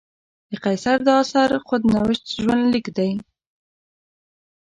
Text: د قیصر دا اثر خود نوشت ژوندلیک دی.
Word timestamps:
د 0.49 0.51
قیصر 0.65 0.97
دا 1.07 1.15
اثر 1.23 1.49
خود 1.65 1.81
نوشت 1.93 2.23
ژوندلیک 2.41 2.87
دی. 2.97 3.11